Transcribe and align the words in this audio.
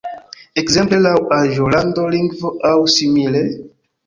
Ekzemple 0.61 0.99
laŭ 1.07 1.11
aĝo, 1.37 1.67
lando, 1.75 2.07
lingvo 2.15 2.53
aŭ 2.71 2.73
simile? 2.97 3.45